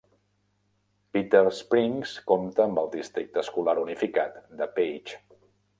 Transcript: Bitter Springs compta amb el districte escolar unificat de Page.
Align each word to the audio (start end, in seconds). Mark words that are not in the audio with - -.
Bitter 1.17 1.43
Springs 1.57 2.15
compta 2.33 2.67
amb 2.67 2.83
el 2.85 2.91
districte 2.97 3.45
escolar 3.47 3.79
unificat 3.87 4.41
de 4.63 4.73
Page. 4.81 5.25